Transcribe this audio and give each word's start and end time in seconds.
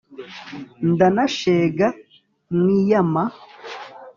ndanashega 0.89 1.87
mwiyama 2.57 3.23